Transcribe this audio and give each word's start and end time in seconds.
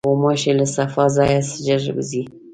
غوماشې 0.09 0.51
له 0.59 0.65
صفا 0.75 1.05
ځایه 1.15 1.39
ژر 1.65 1.83
وځي. 1.95 2.21